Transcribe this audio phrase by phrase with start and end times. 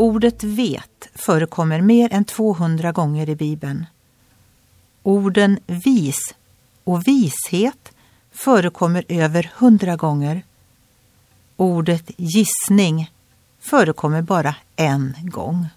[0.00, 3.86] Ordet vet förekommer mer än 200 gånger i Bibeln.
[5.02, 6.34] Orden vis
[6.84, 7.92] och vishet
[8.32, 10.42] förekommer över 100 gånger.
[11.56, 13.10] Ordet gissning
[13.60, 15.68] förekommer bara en gång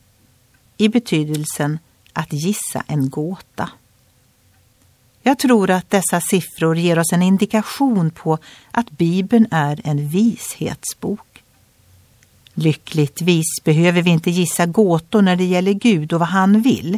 [0.77, 1.79] i betydelsen
[2.13, 3.69] att gissa en gåta.
[5.21, 8.37] Jag tror att dessa siffror ger oss en indikation på
[8.71, 11.32] att Bibeln är en vishetsbok.
[12.53, 16.97] Lyckligtvis behöver vi inte gissa gåtor när det gäller Gud och vad han vill.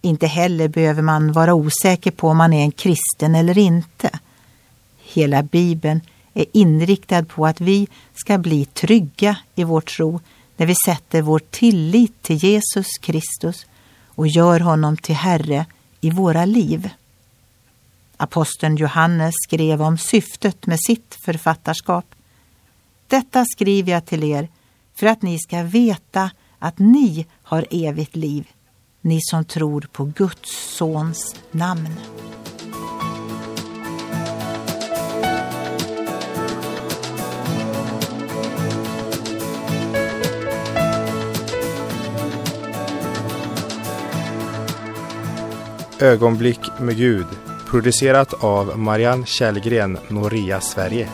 [0.00, 4.10] Inte heller behöver man vara osäker på om man är en kristen eller inte.
[4.98, 6.00] Hela Bibeln
[6.34, 10.20] är inriktad på att vi ska bli trygga i vår tro
[10.56, 13.66] när vi sätter vår tillit till Jesus Kristus
[14.06, 15.66] och gör honom till Herre
[16.00, 16.90] i våra liv.
[18.16, 22.04] Aposteln Johannes skrev om syftet med sitt författarskap.
[23.06, 24.48] Detta skriver jag till er
[24.96, 28.48] för att ni ska veta att ni har evigt liv,
[29.00, 31.88] ni som tror på Guds sons namn.
[46.00, 47.26] Ögonblick med Gud
[47.66, 51.08] producerat av Marianne Källgren, Noria Sverige.